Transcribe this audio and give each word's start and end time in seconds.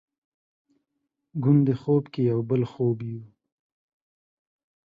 ګوندې 1.43 1.73
خوب 1.81 2.03
کې 2.13 2.21
یو 2.31 2.39
بل 2.49 2.61
خوب 2.71 2.97
یو؟ 3.09 3.21